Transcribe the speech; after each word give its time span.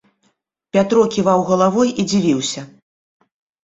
Пятро 0.77 1.03
ківаў 1.17 1.39
галавой 1.53 1.95
і 1.99 2.09
дзівіўся. 2.11 2.69